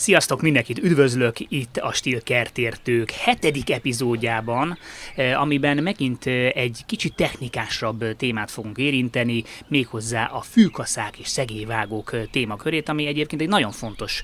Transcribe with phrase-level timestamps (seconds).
[0.00, 4.78] Sziasztok, mindenkit üdvözlök itt a Stil Kertértők hetedik epizódjában,
[5.14, 12.12] eh, amiben megint eh, egy kicsit technikásabb témát fogunk érinteni, méghozzá a fűkaszák és szegélyvágók
[12.12, 14.22] eh, témakörét, ami egyébként egy nagyon fontos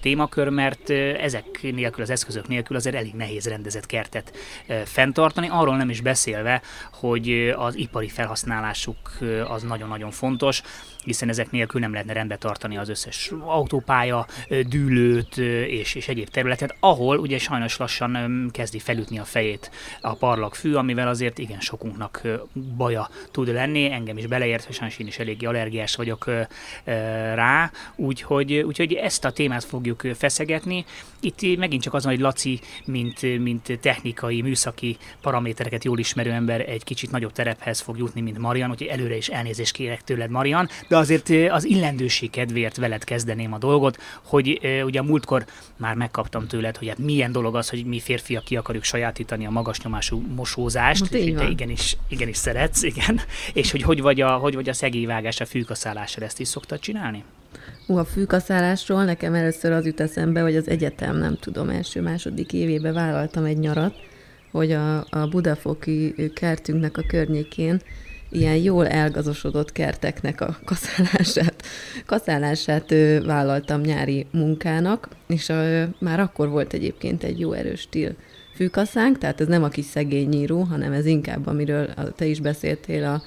[0.00, 4.36] témakör, mert ezek nélkül, az eszközök nélkül azért elég nehéz rendezett kertet
[4.84, 6.62] fenntartani, arról nem is beszélve,
[6.92, 10.62] hogy az ipari felhasználásuk az nagyon-nagyon fontos,
[11.04, 14.26] hiszen ezek nélkül nem lehetne rendbe tartani az összes autópálya,
[14.68, 20.74] dűlőt és, és egyéb területet, ahol ugye sajnos lassan kezdi felütni a fejét a parlagfű,
[20.74, 22.22] amivel azért igen sokunknak
[22.76, 26.30] baja tud lenni, engem is beleért, sajnos én is eléggé allergiás vagyok
[27.34, 30.84] rá, úgyhogy, úgyhogy ezt a témát fogjuk feszegetni.
[31.20, 36.84] Itt megint csak az, hogy Laci, mint, mint technikai, műszaki paramétereket jól ismerő ember egy
[36.84, 40.96] kicsit nagyobb terephez fog jutni, mint Marian, úgyhogy előre is elnézést kérek tőled, Marian, de
[40.96, 45.44] azért az illendőség kedvéért veled kezdeném a dolgot, hogy ugye a múltkor
[45.76, 49.50] már megkaptam tőled, hogy hát milyen dolog az, hogy mi férfiak ki akarjuk sajátítani a
[49.50, 53.20] magas nyomású mosózást, hát, és te igenis, igenis szeretsz, igen,
[53.52, 57.24] és hogy hogy vagy a, hogy vagy a szegélyvágás, a fűkaszálásra ezt is szoktad csinálni?
[57.86, 62.92] Ú, a fűkaszálásról nekem először az jut eszembe, hogy az egyetem, nem tudom, első-második évébe
[62.92, 63.94] vállaltam egy nyarat,
[64.50, 67.80] hogy a, a budafoki kertünknek a környékén
[68.30, 71.62] ilyen jól elgazosodott kerteknek a kaszálását,
[72.06, 78.14] kaszálását ö, vállaltam nyári munkának, és ö, már akkor volt egyébként egy jó erős stíl
[78.54, 83.04] fűkaszánk, tehát ez nem a kis szegény nyíró, hanem ez inkább, amiről te is beszéltél,
[83.04, 83.22] a,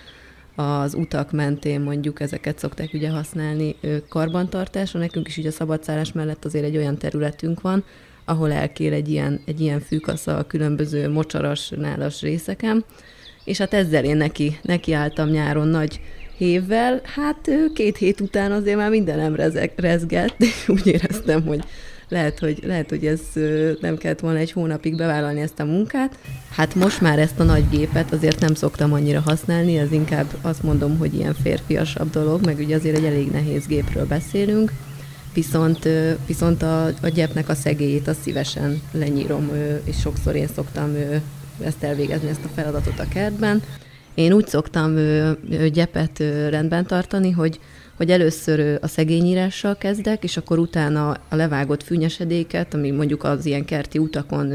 [0.61, 3.75] az utak mentén mondjuk ezeket szokták ugye használni
[4.09, 4.99] karbantartásra.
[4.99, 7.83] Nekünk is ugye a szabadszállás mellett azért egy olyan területünk van,
[8.25, 12.85] ahol elkér egy ilyen, egy ilyen fűkasza a különböző mocsaras, nálas részeken,
[13.43, 15.99] és hát ezzel én neki, neki álltam nyáron nagy
[16.37, 21.63] hévvel, hát két hét után azért már mindenem rezeg, rezgett, és úgy éreztem, hogy
[22.11, 23.19] lehet, hogy, lehet, hogy ez
[23.79, 26.17] nem kellett volna egy hónapig bevállalni ezt a munkát.
[26.49, 30.63] Hát most már ezt a nagy gépet azért nem szoktam annyira használni, ez inkább azt
[30.63, 34.71] mondom, hogy ilyen férfiasabb dolog, meg ugye azért egy elég nehéz gépről beszélünk,
[35.33, 35.87] viszont,
[36.25, 39.51] viszont a, a gyepnek a szegélyét azt szívesen lenyírom,
[39.83, 40.95] és sokszor én szoktam
[41.63, 43.61] ezt elvégezni, ezt a feladatot a kertben.
[44.13, 44.95] Én úgy szoktam
[45.71, 47.59] gyepet rendben tartani, hogy
[48.01, 53.65] hogy először a szegényírással kezdek, és akkor utána a levágott fűnyesedéket, ami mondjuk az ilyen
[53.65, 54.53] kerti utakon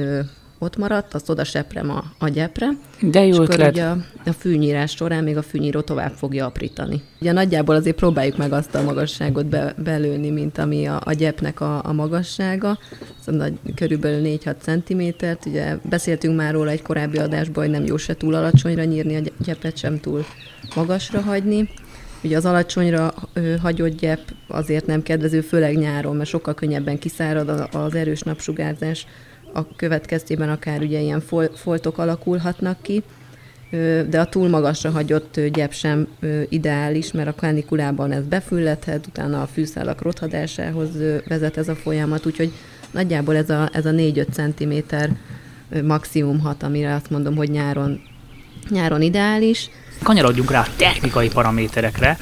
[0.58, 2.68] ott maradt, azt oda seprem a, a gyepre.
[3.00, 3.72] De jó és ötlet.
[3.72, 7.02] Ugye a, a fűnyírás során még a fűnyíró tovább fogja aprítani.
[7.20, 11.60] Ugye nagyjából azért próbáljuk meg azt a magasságot be, belőni, mint ami a, a gyepnek
[11.60, 12.78] a, a magassága,
[13.24, 15.46] szóval körülbelül 4-6 centimétert.
[15.46, 19.20] Ugye beszéltünk már róla egy korábbi adásban, hogy nem jó se túl alacsonyra nyírni, a
[19.44, 20.24] gyepet sem túl
[20.74, 21.68] magasra hagyni.
[22.22, 23.14] Ugye az alacsonyra
[23.62, 29.06] hagyott gyep azért nem kedvező, főleg nyáron, mert sokkal könnyebben kiszárad az erős napsugárzás
[29.56, 31.22] a következtében akár ugye ilyen
[31.54, 33.02] foltok alakulhatnak ki,
[34.08, 36.08] de a túl magasra hagyott gyep sem
[36.48, 40.88] ideális, mert a kanikulában ez befülledhet, utána a fűszálak rothadásához
[41.28, 42.52] vezet ez a folyamat, úgyhogy
[42.90, 44.96] nagyjából ez a, ez a 4-5 cm
[45.86, 48.00] maximum hat, amire azt mondom, hogy nyáron,
[48.70, 49.70] nyáron ideális.
[50.02, 52.18] Kanyarodjunk rá a technikai paraméterekre.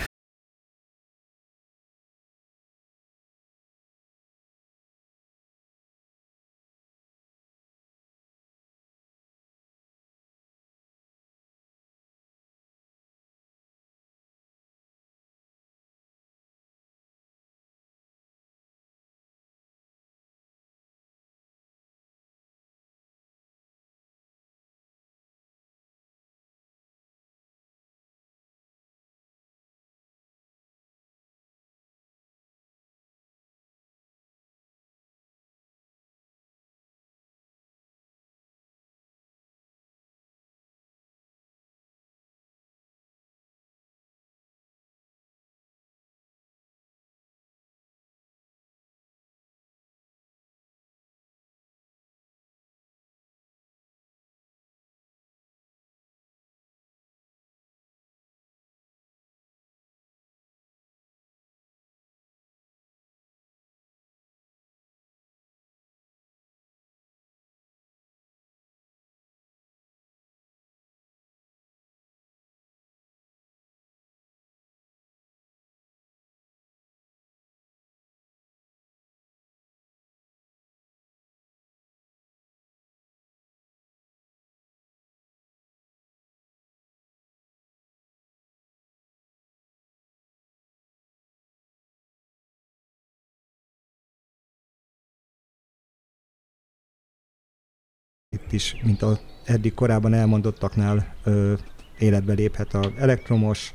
[98.54, 101.52] Is, mint a eddig korábban elmondottaknál ö,
[101.98, 103.72] életbe léphet a elektromos,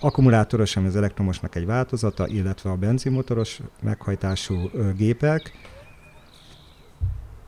[0.00, 5.52] akkumulátoros, ami az elektromosnak egy változata, illetve a benzinmotoros meghajtású ö, gépek.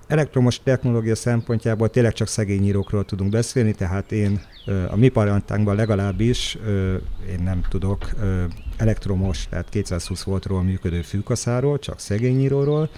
[0.07, 4.41] Elektromos technológia szempontjából tényleg csak szegény írókról tudunk beszélni, tehát én
[4.91, 6.59] a mi parantánkban legalábbis
[7.29, 8.11] én nem tudok
[8.77, 12.91] elektromos, tehát 220 voltról működő fűkaszáról, csak szegényíróról,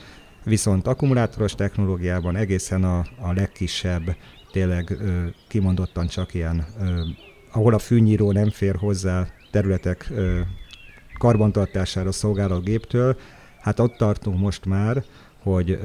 [0.44, 4.16] viszont akkumulátoros technológiában egészen a, a legkisebb,
[4.50, 4.96] tényleg
[5.48, 6.66] kimondottan csak ilyen,
[7.52, 10.12] ahol a fűnyíró nem fér hozzá területek
[11.18, 13.16] karbantartására szolgáló géptől,
[13.60, 15.04] hát ott tartunk most már,
[15.42, 15.78] hogy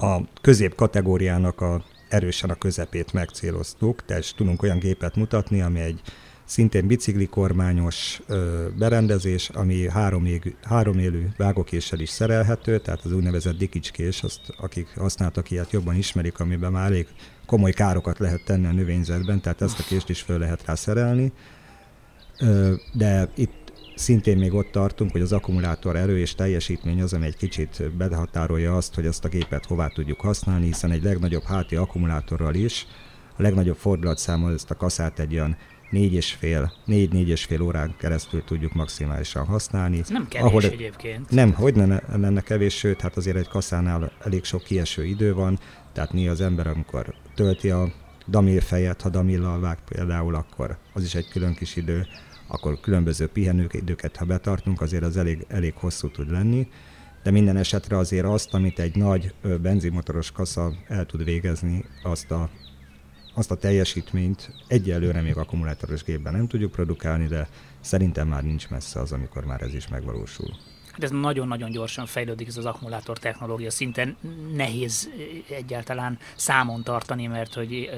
[0.00, 6.00] a közép kategóriának a erősen a közepét megcéloztuk, tehát tudunk olyan gépet mutatni, ami egy
[6.44, 13.58] szintén biciklikormányos ö, berendezés, ami három, ég, három élő vágókéssel is szerelhető, tehát az úgynevezett
[13.58, 17.06] dikicskés, azt akik használtak ilyet jobban ismerik, amiben már elég
[17.46, 21.32] komoly károkat lehet tenni a növényzetben, tehát ezt a kést is föl lehet rá szerelni.
[22.92, 23.62] De itt
[23.96, 28.76] Szintén még ott tartunk, hogy az akkumulátor erő és teljesítmény az, ami egy kicsit behatárolja
[28.76, 32.86] azt, hogy ezt a gépet hová tudjuk használni, hiszen egy legnagyobb háti akkumulátorral is
[33.36, 35.56] a legnagyobb fordulatszámmal ezt a kaszát egy olyan
[35.90, 39.98] négy és fél, négy-négy és fél órán keresztül tudjuk maximálisan használni.
[39.98, 41.30] Ez nem kevés ahol, egyébként.
[41.30, 45.58] Nem, hogy ne lenne kevés, sőt, hát azért egy kaszánál elég sok kieső idő van,
[45.92, 47.92] tehát mi az ember, amikor tölti a
[48.26, 52.06] damír fejet, ha damillal vág például, akkor az is egy külön kis idő
[52.46, 56.68] akkor különböző pihenőidőket, ha betartunk, azért az elég, elég hosszú tud lenni,
[57.22, 62.50] de minden esetre azért azt, amit egy nagy benzinmotoros kasza el tud végezni, azt a,
[63.34, 67.48] azt a teljesítményt egyelőre még akkumulátoros gépben nem tudjuk produkálni, de
[67.80, 70.56] szerintem már nincs messze az, amikor már ez is megvalósul.
[70.92, 74.16] Hát ez nagyon-nagyon gyorsan fejlődik ez az akkumulátor technológia, szinten
[74.54, 75.08] nehéz
[75.48, 77.90] egyáltalán számon tartani, mert hogy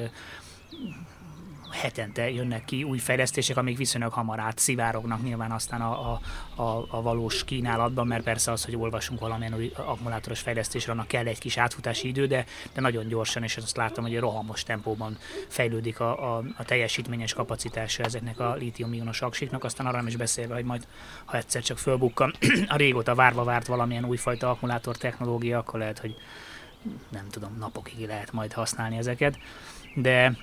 [1.76, 6.20] hetente jönnek ki új fejlesztések, amik viszonylag hamar átszivárognak nyilván aztán a, a,
[6.62, 11.26] a, a valós kínálatban, mert persze az, hogy olvasunk valamilyen új akkumulátoros fejlesztésre, annak kell
[11.26, 15.19] egy kis átfutási idő, de, de nagyon gyorsan, és azt látom, hogy rohamos tempóban
[15.49, 20.55] fejlődik a, a, a teljesítményes kapacitása ezeknek a lítium-ionos aksiknak, aztán arra nem is beszélve,
[20.55, 20.87] hogy majd,
[21.25, 22.34] ha egyszer csak fölbukkan
[22.69, 26.17] a régóta várva várt valamilyen újfajta akkumulátor technológia, akkor lehet, hogy
[27.08, 29.38] nem tudom, napokig lehet majd használni ezeket.
[29.94, 30.37] De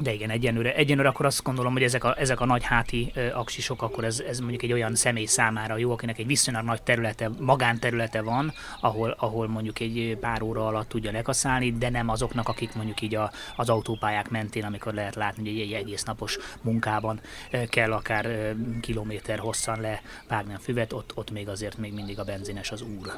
[0.00, 3.32] de igen, egyenlőre, egyenlőre akkor azt gondolom, hogy ezek a, ezek a nagy háti ö,
[3.32, 7.30] aksisok, akkor ez, ez mondjuk egy olyan személy számára jó, akinek egy viszonylag nagy területe,
[7.38, 12.74] magánterülete van, ahol, ahol mondjuk egy pár óra alatt tudja lekaszálni, de nem azoknak, akik
[12.74, 17.20] mondjuk így a, az autópályák mentén, amikor lehet látni, hogy egy egész napos munkában
[17.68, 22.70] kell akár kilométer hosszan levágni a füvet, ott, ott még azért még mindig a benzines
[22.70, 23.12] az úr.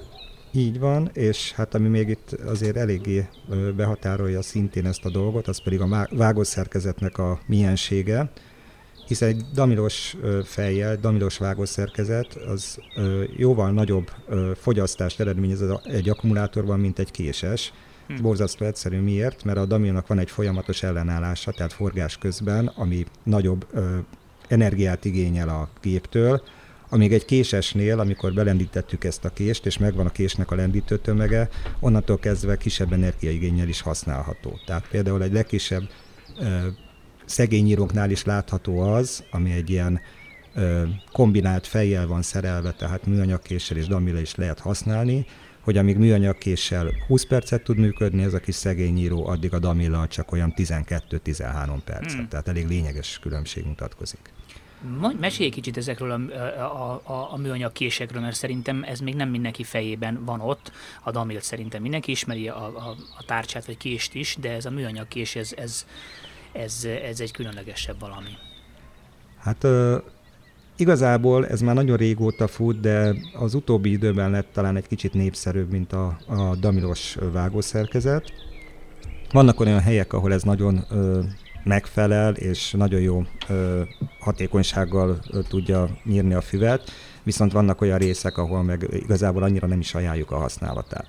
[0.55, 3.29] Így van, és hát ami még itt azért eléggé
[3.77, 8.31] behatárolja szintén ezt a dolgot, az pedig a vágószerkezetnek a miensége,
[9.07, 12.79] hiszen egy damilos fejjel, damilos vágószerkezet az
[13.37, 14.11] jóval nagyobb
[14.57, 17.73] fogyasztást eredményez egy akkumulátorban, mint egy késes.
[18.09, 18.23] Ez hm.
[18.23, 23.67] borzasztó egyszerű miért, mert a damilnak van egy folyamatos ellenállása, tehát forgás közben, ami nagyobb
[24.49, 26.43] energiát igényel a géptől,
[26.93, 31.49] amíg egy késesnél, amikor belendítettük ezt a kést, és megvan a késnek a lendítő tömege,
[31.81, 34.59] onnantól kezdve kisebb energiaigényel is használható.
[34.67, 35.83] Tehát például egy legkisebb
[37.25, 40.01] szegényíróknál is látható az, ami egy ilyen
[40.55, 40.83] ö,
[41.13, 45.27] kombinált fejjel van szerelve, tehát műanyagkéssel és damila is lehet használni,
[45.61, 50.33] hogy amíg műanyagkéssel 20 percet tud működni, ez a kis szegényíró, addig a damilla csak
[50.33, 52.13] olyan 12-13 percet.
[52.13, 52.29] Hmm.
[52.29, 54.33] Tehát elég lényeges különbség mutatkozik.
[55.21, 56.21] Mesélj egy kicsit ezekről a,
[56.61, 60.73] a, a, a műanyag késekről, mert szerintem ez még nem mindenki fejében van ott.
[61.03, 64.71] A damilt szerintem mindenki ismeri a, a, a tárcsát vagy kést is, de ez a
[64.71, 65.87] műanyag kés, ez, ez,
[66.53, 68.31] ez, ez egy különlegesebb valami.
[69.39, 69.67] Hát
[70.77, 75.71] igazából ez már nagyon régóta fut, de az utóbbi időben lett talán egy kicsit népszerűbb,
[75.71, 78.33] mint a, a damilos vágószerkezet.
[79.33, 80.85] Vannak olyan helyek, ahol ez nagyon
[81.65, 83.83] megfelel, és nagyon jó ö,
[84.21, 86.91] hatékonysággal ö, tudja nyírni a füvet,
[87.23, 91.07] viszont vannak olyan részek, ahol meg igazából annyira nem is ajánljuk a használatát.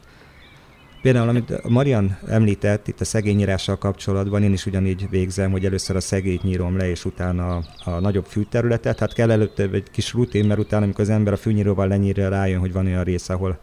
[1.04, 6.00] Például, amit Marian említett itt a szegényírással kapcsolatban, én is ugyanígy végzem, hogy először a
[6.00, 9.00] szegélyt nyírom le, és utána a, a nagyobb fűterületet.
[9.00, 12.60] Hát kell előtte egy kis rutin, mert utána, amikor az ember a fűnyíróval lenyírja, rájön,
[12.60, 13.60] hogy van olyan rész, ahol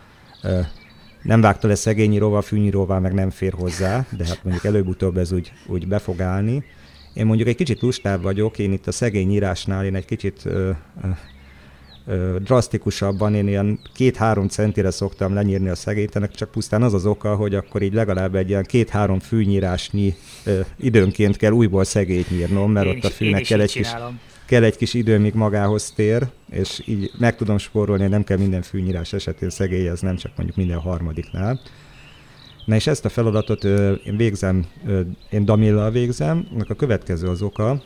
[1.22, 5.52] nem vágta le szegényíróval, fűnyíróval meg nem fér hozzá, de hát mondjuk előbb-utóbb ez úgy,
[5.66, 6.64] úgy be fog állni.
[7.14, 10.70] Én mondjuk egy kicsit lustább vagyok, én itt a szegény írásnál én egy kicsit ö,
[12.06, 17.06] ö, drasztikusabban, én ilyen két-három centire szoktam lenyírni a szegélyt, ennek csak pusztán az az
[17.06, 22.72] oka, hogy akkor így legalább egy ilyen két-három fűnyírásnyi ö, időnként kell újból szegélyt nyírnom,
[22.72, 23.88] mert én ott is, a fűnek kell egy, kis,
[24.50, 28.62] kell egy kis idő, míg magához tér, és így meg tudom spórolni, nem kell minden
[28.62, 31.60] fűnyírás esetén szegélyez, nem csak mondjuk minden harmadiknál.
[32.64, 37.42] Na és ezt a feladatot ö, én végzem, ö, én Damillal végzem, a következő az
[37.42, 37.82] oka,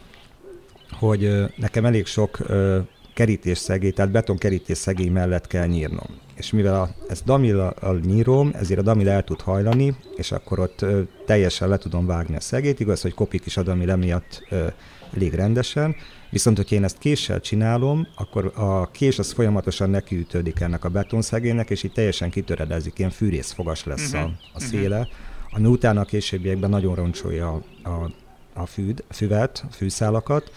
[0.91, 2.79] hogy ö, nekem elég sok ö,
[3.15, 6.07] kerítésszegély, tehát betonkerítésszegély mellett kell nyírnom.
[6.35, 11.01] És mivel ezt damillal nyírom, ezért a damil el tud hajlani, és akkor ott ö,
[11.27, 12.81] teljesen le tudom vágni a szegét.
[12.81, 14.67] Igaz, hogy kopik is a damil emiatt ö,
[15.15, 15.97] elég rendesen,
[16.31, 21.71] viszont hogyha én ezt késsel csinálom, akkor a kés az folyamatosan nekiütődik ennek a betonszegélynek,
[21.71, 24.21] és így teljesen kitöredezik, ilyen fűrészfogas lesz uh-huh.
[24.21, 24.65] a, a mhm.
[24.65, 25.13] széle, uh-huh.
[25.51, 28.11] ami utána a későbbiekben nagyon roncsolja a, a,
[28.55, 30.51] a fűd, a füvet, a fűszálakat,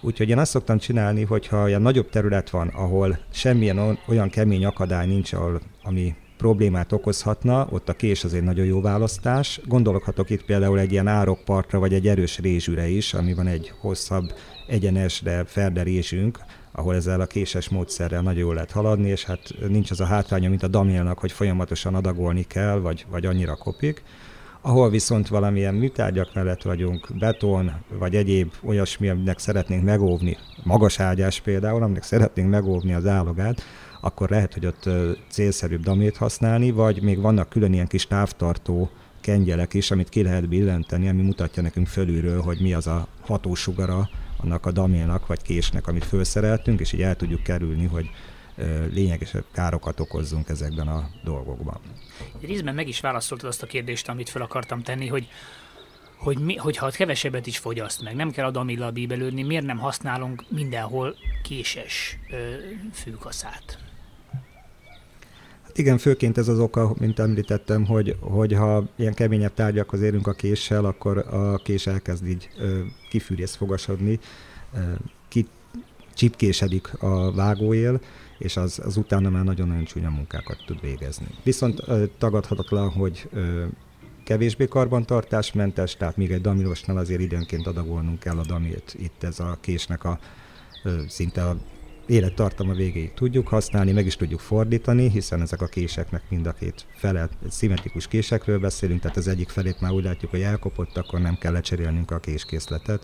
[0.00, 5.06] Úgyhogy én azt szoktam csinálni, hogyha olyan nagyobb terület van, ahol semmilyen olyan kemény akadály
[5.06, 9.60] nincs, ahol, ami problémát okozhatna, ott a kés az egy nagyon jó választás.
[9.64, 14.32] Gondolhatok itt például egy ilyen árokpartra, vagy egy erős rézsűre is, ami van egy hosszabb,
[14.68, 16.38] egyenes, de ferde rézsünk,
[16.72, 20.48] ahol ezzel a késes módszerrel nagyon jól lehet haladni, és hát nincs az a hátránya,
[20.48, 24.02] mint a damélnak, hogy folyamatosan adagolni kell, vagy, vagy annyira kopik.
[24.68, 31.40] Ahol viszont valamilyen műtárgyak mellett vagyunk, beton, vagy egyéb olyasmi, aminek szeretnénk megóvni, magas ágyás
[31.40, 33.62] például, aminek szeretnénk megóvni az állagát,
[34.00, 34.88] akkor lehet, hogy ott
[35.28, 40.48] célszerűbb damét használni, vagy még vannak külön ilyen kis távtartó kengyelek is, amit ki lehet
[40.48, 45.86] billenteni, ami mutatja nekünk fölülről, hogy mi az a hatósugara annak a daménak vagy késnek,
[45.86, 48.10] amit felszereltünk, és így el tudjuk kerülni, hogy
[48.92, 51.80] lényeges károkat okozzunk ezekben a dolgokban.
[52.40, 55.28] Részben meg is válaszoltad azt a kérdést, amit fel akartam tenni, hogy
[56.18, 60.44] hogy mi, hogyha kevesebbet is fogyaszt meg, nem kell a damilla bíbelődni, miért nem használunk
[60.48, 62.36] mindenhol késes ö,
[62.92, 63.78] fűkaszát?
[65.62, 70.26] Hát igen, főként ez az oka, mint említettem, hogy, hogy ha ilyen keményebb tárgyakhoz érünk
[70.26, 74.18] a késsel, akkor a kés elkezd így ö, kifűrészfogasodni,
[74.74, 75.17] ö, ki,
[76.18, 78.00] csipkésedik a vágóél,
[78.38, 81.26] és az, az utána már nagyon-nagyon csúnya munkákat tud végezni.
[81.42, 81.82] Viszont
[82.18, 83.28] tagadhatatlan, hogy
[84.24, 88.94] kevésbé karbantartásmentes, tehát még egy damilosnál azért időnként adagolnunk kell a damilt.
[88.98, 90.18] Itt ez a késnek a
[91.08, 91.56] szinte a
[92.06, 96.86] élettartama végéig tudjuk használni, meg is tudjuk fordítani, hiszen ezek a késeknek mind a két
[96.94, 101.38] fele, szimmetrikus késekről beszélünk, tehát az egyik felét már úgy látjuk, hogy elkopott, akkor nem
[101.38, 103.02] kell lecserélnünk a késkészletet,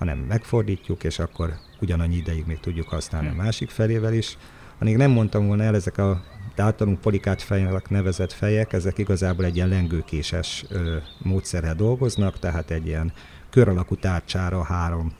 [0.00, 4.36] hanem megfordítjuk, és akkor ugyanannyi ideig még tudjuk használni a másik felével is.
[4.78, 6.22] Amíg nem mondtam volna el, ezek a
[6.56, 12.86] általunk polikát fejnek nevezett fejek, ezek igazából egy ilyen lengőkéses ö, módszerrel dolgoznak, tehát egy
[12.86, 13.12] ilyen
[13.50, 15.12] kör alakú tárcsára három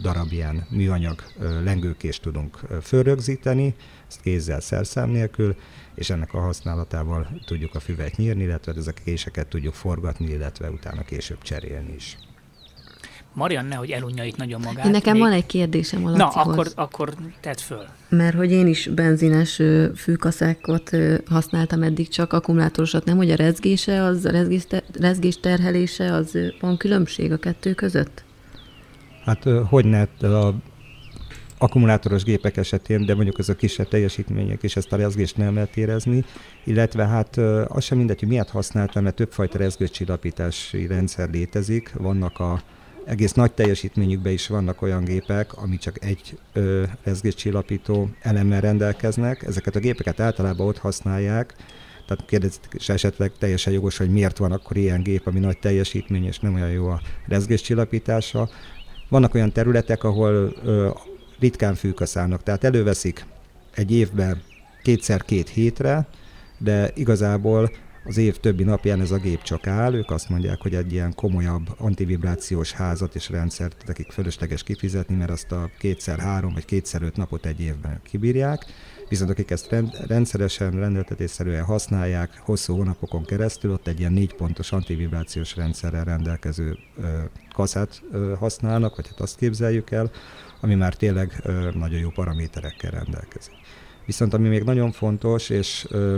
[0.00, 1.22] darab ilyen műanyag
[1.64, 3.74] lengőkést tudunk fölrögzíteni,
[4.08, 5.56] ezt kézzel szerszám nélkül,
[5.94, 10.70] és ennek a használatával tudjuk a füvet nyírni, illetve ezek a késeket tudjuk forgatni, illetve
[10.70, 12.16] utána később cserélni is.
[13.36, 14.84] Marian nehogy elunja itt nagyon magát.
[14.84, 15.22] Én nekem még...
[15.22, 17.84] van egy kérdésem a Na, akkor, akkor tedd föl.
[18.08, 19.62] Mert hogy én is benzines
[19.96, 20.90] fűkaszákot
[21.26, 24.66] használtam eddig csak, akkumulátorosat nem, hogy a rezgése, az a rezgés,
[25.00, 28.24] rezgés terhelése, az van különbség a kettő között?
[29.24, 30.54] Hát hogy ne, a
[31.58, 35.76] akkumulátoros gépek esetén, de mondjuk ez a kisebb teljesítmények és ezt a rezgést nem lehet
[35.76, 36.24] érezni,
[36.64, 37.36] illetve hát
[37.68, 42.62] az sem mindegy, hogy miért használtam, mert többfajta rezgőcsillapítási rendszer létezik, vannak a
[43.06, 49.42] egész nagy teljesítményükben is vannak olyan gépek, ami csak egy ö, rezgéscsillapító elemmel rendelkeznek.
[49.42, 51.54] Ezeket a gépeket általában ott használják,
[52.06, 56.26] tehát kérdezik és esetleg teljesen jogos, hogy miért van akkor ilyen gép, ami nagy teljesítmény,
[56.26, 58.48] és nem olyan jó a rezgéscsillapítása.
[59.08, 60.90] Vannak olyan területek, ahol ö,
[61.38, 63.26] ritkán fűkaszálnak, tehát előveszik
[63.74, 64.42] egy évben
[64.82, 66.06] kétszer-két hétre,
[66.58, 67.70] de igazából
[68.06, 71.14] az év többi napján ez a gép csak áll, ők azt mondják, hogy egy ilyen
[71.14, 77.02] komolyabb antivibrációs házat és rendszert nekik fölösleges kifizetni, mert azt a kétszer három vagy kétszer
[77.02, 78.66] öt napot egy évben kibírják,
[79.08, 79.74] viszont akik ezt
[80.06, 87.08] rendszeresen, rendeltetésszerűen használják, hosszú hónapokon keresztül, ott egy ilyen négy pontos antivibrációs rendszerrel rendelkező ö,
[87.54, 90.10] kaszát ö, használnak, vagy hát azt képzeljük el,
[90.60, 93.54] ami már tényleg ö, nagyon jó paraméterekkel rendelkezik.
[94.06, 96.16] Viszont ami még nagyon fontos, és ö,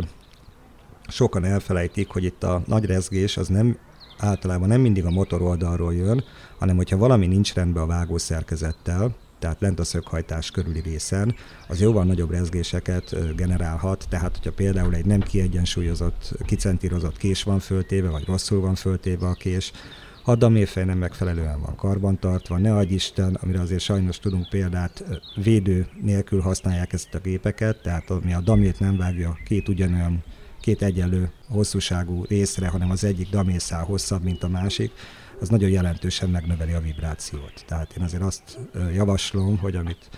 [1.09, 3.79] sokan elfelejtik, hogy itt a nagy rezgés az nem
[4.19, 6.25] általában nem mindig a motor oldalról jön,
[6.59, 11.35] hanem hogyha valami nincs rendben a vágószerkezettel, tehát lent a szöghajtás körüli részen,
[11.69, 18.09] az jóval nagyobb rezgéseket generálhat, tehát hogyha például egy nem kiegyensúlyozott, kicentírozott kés van föltéve,
[18.09, 19.73] vagy rosszul van föltéve a kés,
[20.23, 25.05] ha a damélfej nem megfelelően van karbantartva, ne adj Isten, amire azért sajnos tudunk példát,
[25.43, 30.23] védő nélkül használják ezt a gépeket, tehát ami a damélt nem vágja két ugyanolyan
[30.69, 34.93] két egyenlő hosszúságú részre, hanem az egyik damészál hosszabb, mint a másik,
[35.41, 37.65] az nagyon jelentősen megnöveli a vibrációt.
[37.67, 38.59] Tehát én azért azt
[38.95, 40.09] javaslom, hogy amit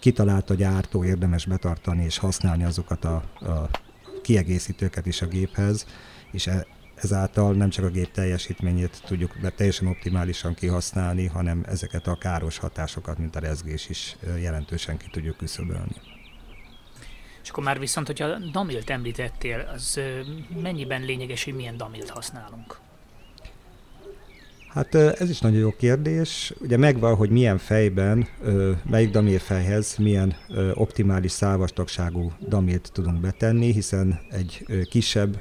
[0.00, 3.70] kitalált a gyártó, érdemes betartani és használni azokat a, a
[4.22, 5.86] kiegészítőket is a géphez,
[6.32, 12.18] és e, ezáltal nem csak a gép teljesítményét tudjuk teljesen optimálisan kihasználni, hanem ezeket a
[12.18, 16.19] káros hatásokat, mint a rezgés is jelentősen ki tudjuk küszöbölni.
[17.42, 20.00] És akkor már viszont, hogyha damilt említettél, az
[20.62, 22.78] mennyiben lényeges, hogy milyen damilt használunk?
[24.68, 26.52] Hát ez is nagyon jó kérdés.
[26.60, 28.28] Ugye megvan, hogy milyen fejben,
[28.90, 30.36] melyik damélfejhez milyen
[30.74, 35.40] optimális szálvastagságú damilt tudunk betenni, hiszen egy kisebb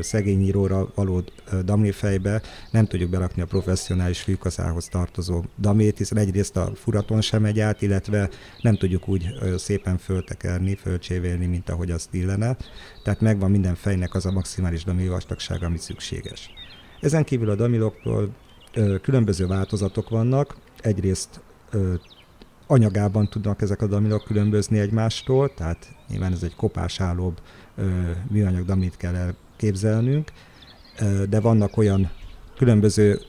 [0.00, 1.22] szegényíróra való
[1.64, 7.60] damélfejbe nem tudjuk berakni a professzionális fűkaszához tartozó damét, hiszen egyrészt a furaton sem megy
[7.60, 8.28] át, illetve
[8.60, 9.26] nem tudjuk úgy
[9.56, 12.56] szépen föltekerni, fölcsévélni, mint ahogy azt illene.
[13.02, 16.50] Tehát megvan minden fejnek az a maximális damélvastagság, ami szükséges.
[17.00, 18.34] Ezen kívül a damiloktól
[19.02, 20.56] különböző változatok vannak.
[20.80, 21.40] Egyrészt
[22.66, 27.40] anyagában tudnak ezek a damilok különbözni egymástól, tehát nyilván ez egy kopásállóbb
[28.30, 30.32] műanyag damit kell elképzelnünk,
[31.28, 32.10] de vannak olyan
[32.56, 33.20] különböző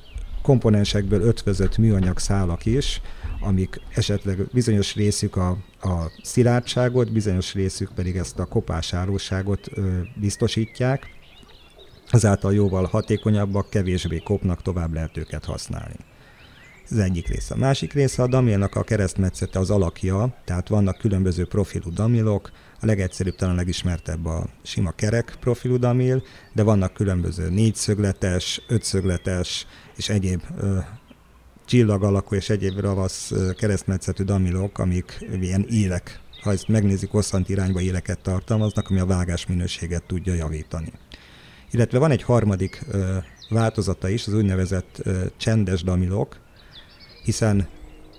[0.41, 3.01] komponensekből ötvözött műanyag szálak is,
[3.41, 5.49] amik esetleg bizonyos részük a,
[5.81, 9.69] a szilárdságot, bizonyos részük pedig ezt a kopásállóságot
[10.15, 11.07] biztosítják,
[12.09, 15.95] ezáltal jóval hatékonyabbak, kevésbé kopnak, tovább lehet őket használni.
[16.89, 17.53] Ez egyik része.
[17.53, 22.51] A másik része a damilnak a keresztmetszete az alakja, tehát vannak különböző profilú damilok,
[22.83, 30.09] a legegyszerűbb, talán legismertebb a sima kerek profilú damil, de vannak különböző négyszögletes, ötszögletes és
[30.09, 30.77] egyéb ö,
[31.65, 37.81] csillag alakú és egyéb ravasz keresztmetszetű damilok, amik ilyen élek, ha ezt megnézik, hosszant irányba
[37.81, 40.91] éleket tartalmaznak, ami a vágás minőséget tudja javítani.
[41.71, 43.17] Illetve van egy harmadik ö,
[43.49, 46.37] változata is, az úgynevezett ö, csendes damilok,
[47.23, 47.67] hiszen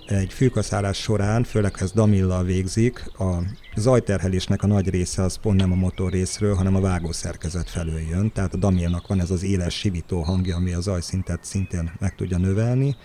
[0.06, 3.38] egy fűkaszálás során, főleg ha ez damillal végzik, a
[3.76, 8.32] zajterhelésnek a nagy része az pont nem a motor részről, hanem a vágószerkezet felől jön.
[8.32, 12.38] Tehát a damilnak van ez az éles sivító hangja, ami a zajszintet szintén meg tudja
[12.38, 12.96] növelni.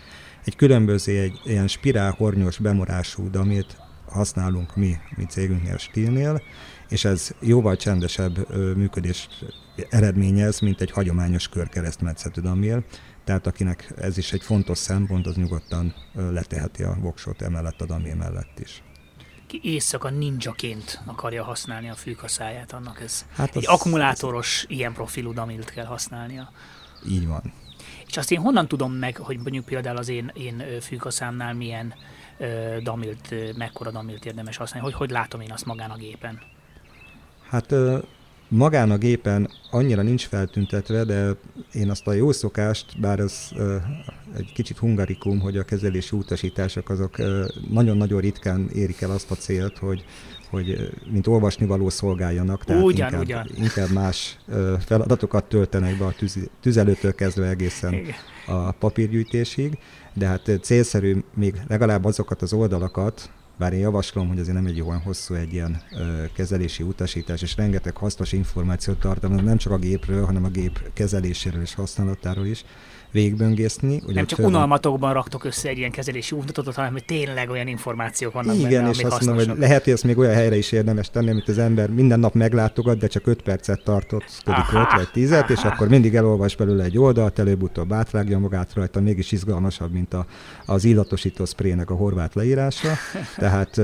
[0.46, 6.42] Egy különböző, egy ilyen spirálhornyos bemorású damilt használunk mi, mi cégünknél, Stilnél,
[6.90, 9.46] és ez jóval csendesebb működést
[9.90, 12.84] eredményez, mint egy hagyományos körkeresztmetszetű damil,
[13.24, 18.16] tehát akinek ez is egy fontos szempont, az nyugodtan leteheti a voksot emellett a damil
[18.16, 18.84] mellett is
[19.50, 24.76] ki éjszaka ninjaként akarja használni a fűkaszáját, annak ez hát egy az, akkumulátoros, az...
[24.76, 26.52] ilyen profilú damilt kell használnia.
[27.08, 27.54] Így van.
[28.08, 31.94] És azt én honnan tudom meg, hogy mondjuk például az én, én fűkaszámnál milyen
[32.38, 36.42] ö, damilt, mekkora damilt érdemes használni, hogy hogy látom én azt magán a gépen?
[37.50, 37.76] Hát
[38.48, 41.32] magán a gépen annyira nincs feltüntetve, de
[41.74, 43.50] én azt a jó szokást, bár ez
[44.38, 47.18] egy kicsit hungarikum, hogy a kezelési utasítások azok
[47.70, 50.06] nagyon-nagyon ritkán érik el azt a célt, hogy
[50.50, 53.50] hogy mint olvasni való szolgáljanak, tehát ugyan, inkább, ugyan.
[53.58, 54.38] inkább más
[54.86, 58.16] feladatokat töltenek be a tüz, tüzelőtől kezdve egészen Igen.
[58.46, 59.78] a papírgyűjtésig,
[60.14, 64.82] de hát célszerű még legalább azokat az oldalakat, bár én javaslom, hogy azért nem egy
[64.82, 69.78] olyan hosszú egy ilyen ö, kezelési utasítás, és rengeteg hasznos információt tartalmaz, nem csak a
[69.78, 72.64] gépről, hanem a gép kezeléséről és használatáról is
[73.12, 74.02] végigböngészni.
[74.08, 78.56] Nem csak unalmatokban raktok össze egy ilyen kezelési útmutatót, hanem hogy tényleg olyan információk vannak
[78.56, 81.30] Igen, benne, és azt mondom, hogy lehet, hogy ezt még olyan helyre is érdemes tenni,
[81.30, 85.36] amit az ember minden nap meglátogat, de csak 5 percet tartott, ködik 5 vagy 10
[85.48, 90.26] és akkor mindig elolvas belőle egy oldalt, előbb-utóbb átrágja magát rajta, mégis izgalmasabb, mint a,
[90.66, 92.94] az illatosító sprének a horvát leírása.
[93.38, 93.82] Tehát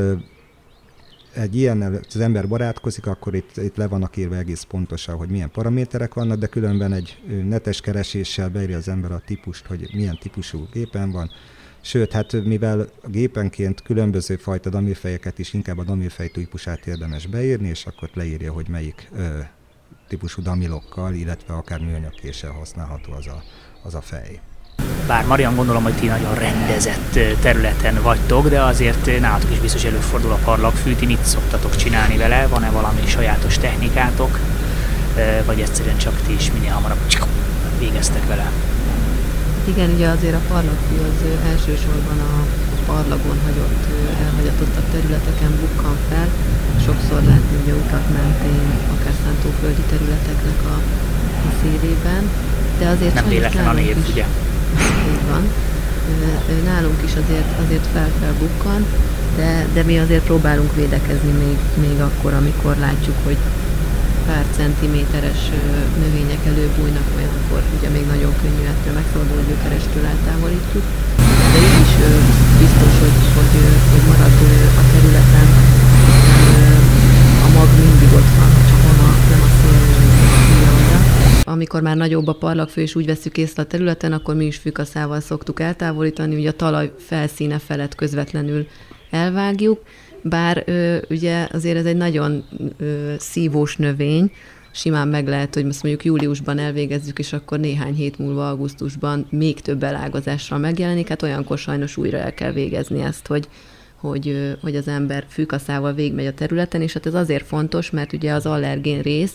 [1.35, 5.51] egy ilyen az ember barátkozik, akkor itt, itt le vannak írva egész pontosan, hogy milyen
[5.51, 10.67] paraméterek vannak, de különben egy netes kereséssel beírja az ember a típust, hogy milyen típusú
[10.71, 11.31] gépen van.
[11.81, 17.67] Sőt, hát mivel a gépenként különböző fajta damilfejeket is inkább a damilfej típusát érdemes beírni,
[17.67, 19.39] és akkor leírja, hogy melyik ö,
[20.07, 23.43] típusú damilokkal, illetve akár műanyagkéssel használható az a,
[23.83, 24.39] az a fej.
[25.07, 30.31] Bár Marian gondolom, hogy ti nagyon rendezett területen vagytok, de azért nálatok is biztos előfordul
[30.31, 34.39] a parlagfű, ti mit szoktatok csinálni vele, van-e valami sajátos technikátok,
[35.45, 36.97] vagy egyszerűen csak ti is minél hamarabb
[37.79, 38.51] végeztek vele?
[39.67, 41.19] Igen, ugye azért a parlagfű az
[41.51, 42.33] elsősorban a
[42.85, 43.83] parlagon hagyott,
[44.25, 46.27] elhagyatott területeken bukkan fel.
[46.85, 50.75] Sokszor látni ugye utak mentén, akár szántóföldi területeknek a,
[51.47, 52.29] a szélében.
[52.79, 54.25] De azért nem véletlen a név, ugye?
[55.29, 55.43] Van.
[56.65, 58.85] Nálunk is azért, azért fel-felbukkan,
[59.35, 63.38] de, de mi azért próbálunk védekezni még, még akkor, amikor látjuk, hogy
[64.27, 65.41] pár centiméteres
[66.03, 70.85] növények előbújnak, olyankor ugye még nagyon könnyű ettől megszabaduló gyökerestől eltávolítjuk.
[71.53, 71.93] De így is
[72.63, 73.53] biztos, hogy, hogy,
[73.91, 74.35] hogy marad
[74.81, 75.47] a területen
[77.45, 79.85] a mag mindig ott van, csak nem a, nem a szél
[81.55, 85.19] amikor már nagyobb a parlagfő, és úgy veszük észre a területen, akkor mi is fűkaszával
[85.19, 88.67] szoktuk eltávolítani, ugye a talaj felszíne felett közvetlenül
[89.11, 89.81] elvágjuk,
[90.21, 92.43] bár ö, ugye azért ez egy nagyon
[92.77, 94.31] ö, szívós növény,
[94.71, 99.61] simán meg lehet, hogy most mondjuk júliusban elvégezzük, és akkor néhány hét múlva augusztusban még
[99.61, 103.47] több elágazással megjelenik, hát olyankor sajnos újra el kell végezni ezt, hogy,
[103.95, 108.33] hogy, hogy az ember fűkaszával végigmegy a területen, és hát ez azért fontos, mert ugye
[108.33, 109.33] az allergén rész,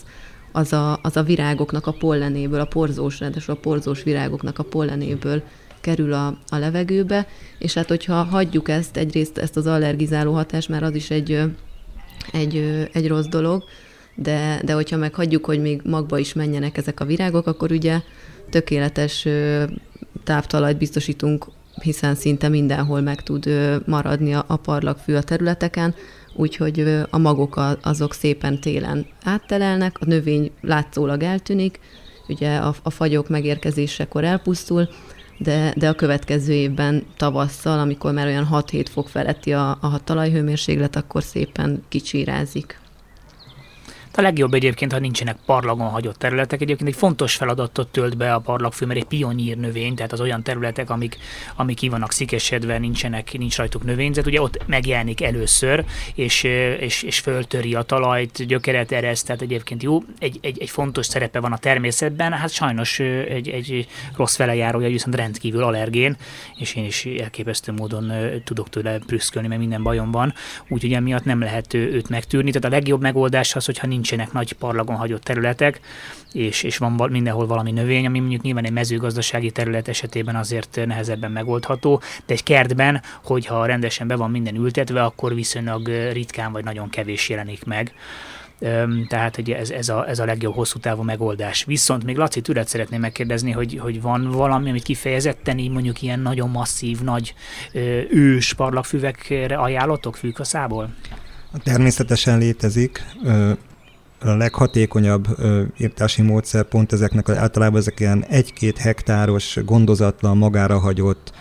[0.51, 5.43] az a, az a virágoknak a pollenéből, a porzós, ráadásul a porzós virágoknak a pollenéből
[5.81, 10.83] kerül a, a levegőbe, és hát hogyha hagyjuk ezt, egyrészt ezt az allergizáló hatást, mert
[10.83, 11.41] az is egy,
[12.31, 13.63] egy, egy rossz dolog,
[14.15, 18.01] de, de hogyha meg hagyjuk, hogy még magba is menjenek ezek a virágok, akkor ugye
[18.49, 19.27] tökéletes
[20.23, 21.45] távtalajt biztosítunk,
[21.81, 23.49] hiszen szinte mindenhol meg tud
[23.85, 25.95] maradni a parlagfű a területeken,
[26.35, 31.79] úgyhogy a magok azok szépen télen áttelelnek, a növény látszólag eltűnik,
[32.27, 34.89] ugye a, a fagyok megérkezésekor elpusztul,
[35.37, 40.95] de, de a következő évben tavasszal, amikor már olyan 6-7 fok feletti a, a talajhőmérséklet,
[40.95, 42.79] akkor szépen kicsírázik.
[44.13, 46.61] A legjobb egyébként, ha nincsenek parlagon hagyott területek.
[46.61, 50.43] Egyébként egy fontos feladatot tölt be a parlagfű, mert egy pionír növény, tehát az olyan
[50.43, 51.17] területek, amik,
[51.55, 56.43] amik ki vannak szikesedve, nincsenek, nincs rajtuk növényzet, ugye ott megjelenik először, és,
[56.79, 61.39] és, és föltöri a talajt, gyökeret ereszt, tehát egyébként jó, egy, egy, egy fontos szerepe
[61.39, 66.17] van a természetben, hát sajnos egy, egy rossz velejárója, viszont rendkívül allergén,
[66.57, 68.11] és én is elképesztő módon
[68.43, 70.33] tudok tőle prüszkölni, mert minden bajom van,
[70.67, 72.51] úgyhogy emiatt nem lehet őt megtűrni.
[72.51, 75.79] Tehát a legjobb megoldás az, hogyha nincs nincsenek nagy parlagon hagyott területek,
[76.31, 81.31] és, és van mindenhol valami növény, ami mondjuk nyilván egy mezőgazdasági terület esetében azért nehezebben
[81.31, 86.89] megoldható, de egy kertben, hogyha rendesen be van minden ültetve, akkor viszonylag ritkán vagy nagyon
[86.89, 87.93] kevés jelenik meg.
[89.07, 91.63] Tehát ugye ez, ez, a, ez a legjobb hosszú távú megoldás.
[91.63, 96.19] Viszont még Laci, tőled szeretném megkérdezni, hogy, hogy van valami, amit kifejezetten így mondjuk ilyen
[96.19, 97.33] nagyon masszív, nagy
[98.09, 100.95] ős parlagfüvekre ajánlotok fűkaszából?
[101.63, 103.03] Természetesen létezik
[104.23, 105.27] a leghatékonyabb
[105.77, 111.31] írtási módszer pont ezeknek, általában ezek ilyen egy-két hektáros, gondozatlan, magára hagyott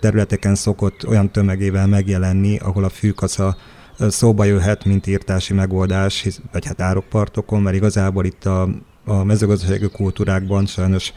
[0.00, 3.56] területeken szokott olyan tömegével megjelenni, ahol a fűkasza
[3.98, 8.68] szóba jöhet, mint írtási megoldás, vagy hát árokpartokon, mert igazából itt a,
[9.04, 11.12] a mezőgazdasági kultúrákban sajnos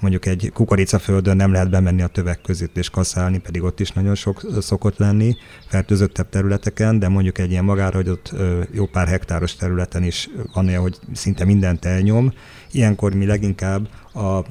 [0.00, 4.14] mondjuk egy kukoricaföldön nem lehet bemenni a tövek között és kaszálni, pedig ott is nagyon
[4.14, 5.36] sok szokott lenni,
[5.68, 8.34] fertőzöttebb területeken, de mondjuk egy ilyen magára hagyott
[8.70, 12.32] jó pár hektáros területen is van olyan, hogy szinte mindent elnyom.
[12.70, 14.44] Ilyenkor mi leginkább a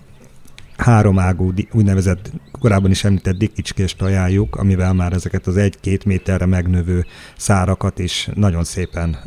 [0.77, 7.05] háromágú, úgynevezett korábban is említett dikicskést ajánljuk, amivel már ezeket az egy-két méterre megnövő
[7.37, 9.17] szárakat is nagyon szépen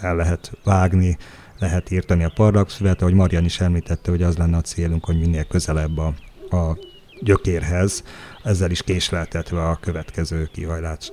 [0.00, 1.16] el lehet vágni,
[1.58, 5.44] lehet írtani a parlagszüvet, ahogy Marian is említette, hogy az lenne a célunk, hogy minél
[5.44, 6.14] közelebb a,
[6.56, 6.78] a
[7.20, 8.02] gyökérhez,
[8.42, 10.50] ezzel is késleltetve a következő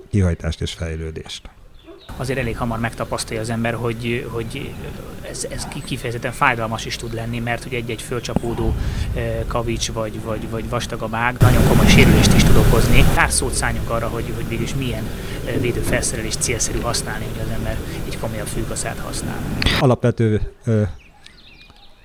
[0.09, 1.54] kihajtást és fejlődést
[2.17, 4.73] azért elég hamar megtapasztalja az ember, hogy, hogy
[5.29, 8.75] ez, ez kifejezetten fájdalmas is tud lenni, mert ugye egy-egy fölcsapódó
[9.47, 13.03] kavics vagy, vagy, vagy vastagabb ág nagyon komoly sérülést is tud okozni.
[13.15, 15.03] Pár szót szálljunk arra, hogy, hogy végülis milyen
[15.59, 19.37] védőfelszerelést célszerű használni, hogy az ember egy komolyabb fűkaszát használ.
[19.79, 20.53] Alapvető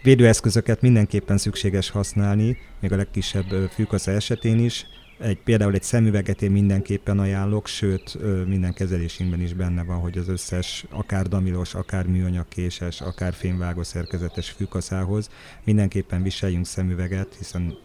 [0.03, 4.87] védőeszközöket mindenképpen szükséges használni, még a legkisebb fűkasza esetén is,
[5.21, 10.29] egy, például egy szemüveget én mindenképpen ajánlok, sőt minden kezelésünkben is benne van, hogy az
[10.29, 15.31] összes akár damilos, akár műanyagkéses, akár fémvágó szerkezetes fűkaszához
[15.65, 17.77] mindenképpen viseljünk szemüveget, hiszen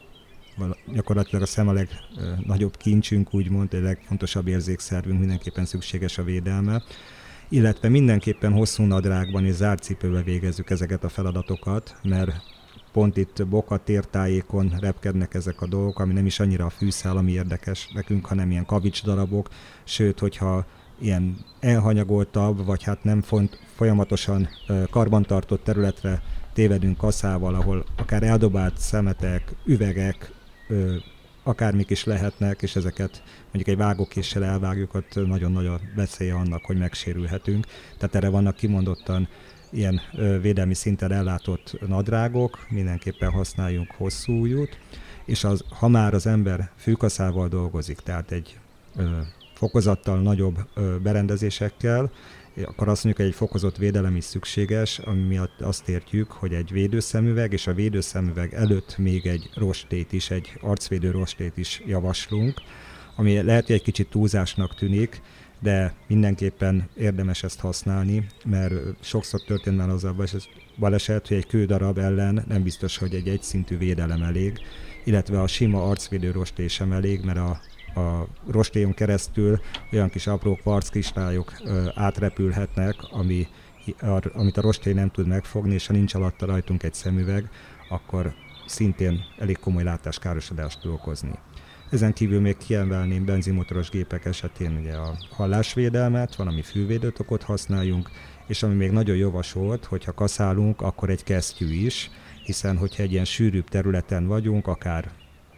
[0.93, 6.83] gyakorlatilag a szem a legnagyobb kincsünk, úgymond, a legfontosabb érzékszervünk, mindenképpen szükséges a védelme.
[7.49, 12.31] Illetve mindenképpen hosszú nadrágban és zárt cipőbe végezzük ezeket a feladatokat, mert
[12.95, 17.31] pont itt Boka tértájékon repkednek ezek a dolgok, ami nem is annyira a fűszál, ami
[17.31, 19.49] érdekes nekünk, hanem ilyen kavics darabok,
[19.83, 20.65] sőt, hogyha
[20.99, 24.49] ilyen elhanyagoltabb, vagy hát nem font, folyamatosan
[24.89, 26.21] karbantartott területre
[26.53, 30.31] tévedünk kaszával, ahol akár eldobált szemetek, üvegek,
[31.43, 36.65] akármik is lehetnek, és ezeket mondjuk egy vágókéssel elvágjuk, ott nagyon nagy a veszélye annak,
[36.65, 37.65] hogy megsérülhetünk.
[37.97, 39.27] Tehát erre vannak kimondottan
[39.75, 40.01] ilyen
[40.41, 44.77] védelmi szinten ellátott nadrágok, mindenképpen használjunk hosszú ujjút,
[45.25, 48.57] és az, ha már az ember fűkaszával dolgozik, tehát egy
[48.95, 49.03] ö,
[49.53, 52.11] fokozattal nagyobb ö, berendezésekkel,
[52.63, 56.71] akkor azt mondjuk, hogy egy fokozott védelem is szükséges, ami miatt azt értjük, hogy egy
[56.71, 62.61] védőszemüveg, és a védőszemüveg előtt még egy rostét is, egy arcvédő rostét is javaslunk,
[63.15, 65.21] ami lehet, hogy egy kicsit túlzásnak tűnik,
[65.59, 70.15] de mindenképpen érdemes ezt használni, mert sokszor történt már az a
[70.79, 74.59] baleset, hogy egy kődarab ellen nem biztos, hogy egy egyszintű védelem elég,
[75.03, 77.59] illetve a sima arcvédő rosté sem elég, mert a
[77.95, 79.59] a rostéjon keresztül
[79.91, 81.53] olyan kis apró kvarckristályok
[81.93, 83.47] átrepülhetnek, ami,
[84.33, 87.49] amit a rostély nem tud megfogni, és ha nincs alatta rajtunk egy szemüveg,
[87.89, 88.33] akkor
[88.65, 91.31] szintén elég komoly látáskárosodást tud okozni.
[91.95, 98.09] Ezen kívül még kiemelném benzinmotoros gépek esetén ugye a hallásvédelmet, van, ami fülvédőtokot használjunk,
[98.47, 102.11] és ami még nagyon javasolt, hogyha kaszálunk, akkor egy kesztyű is,
[102.45, 105.11] hiszen hogyha egy ilyen sűrűbb területen vagyunk, akár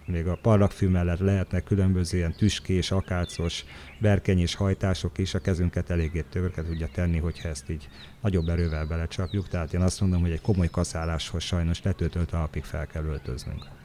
[0.05, 3.65] még a parlagfű mellett lehetnek különböző ilyen tüskés, akácos,
[3.99, 7.87] berkenyés hajtások is, a kezünket eléggé tökre tudja tenni, hogyha ezt így
[8.21, 9.47] nagyobb erővel belecsapjuk.
[9.47, 13.76] Tehát én azt mondom, hogy egy komoly kaszáláshoz sajnos tetőtől talpig fel kell öltöznünk.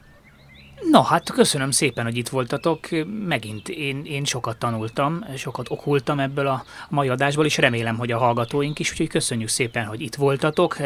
[0.91, 2.79] Na hát köszönöm szépen, hogy itt voltatok.
[3.27, 8.17] Megint én, én sokat tanultam, sokat okultam ebből a mai adásból, és remélem, hogy a
[8.17, 10.77] hallgatóink is, úgyhogy köszönjük szépen, hogy itt voltatok.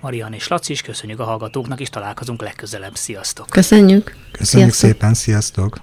[0.00, 2.96] Marian és Laci is köszönjük a hallgatóknak, és találkozunk legközelebb.
[2.96, 3.46] Sziasztok!
[3.46, 4.16] Köszönjük!
[4.32, 4.90] Köszönjük Sziasztok.
[4.90, 5.80] szépen, sziasztok!